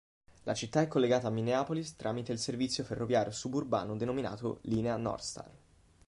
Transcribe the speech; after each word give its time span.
La 0.45 0.55
città 0.55 0.81
è 0.81 0.87
collegata 0.87 1.27
a 1.27 1.29
Minneapolis 1.29 1.95
tramite 1.95 2.31
il 2.31 2.39
servizio 2.39 2.83
ferroviario 2.83 3.31
suburbano 3.31 3.95
denominato 3.95 4.57
Linea 4.63 4.97
Northstar. 4.97 5.51